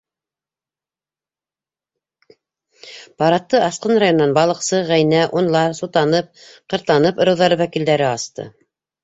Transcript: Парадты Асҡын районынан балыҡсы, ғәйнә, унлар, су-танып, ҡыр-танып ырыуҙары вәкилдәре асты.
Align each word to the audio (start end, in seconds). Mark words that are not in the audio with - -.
Парадты 3.23 3.61
Асҡын 3.67 3.93
районынан 4.05 4.33
балыҡсы, 4.39 4.81
ғәйнә, 4.89 5.21
унлар, 5.41 5.77
су-танып, 5.83 6.33
ҡыр-танып 6.75 7.23
ырыуҙары 7.27 7.61
вәкилдәре 7.63 8.11
асты. 8.17 8.51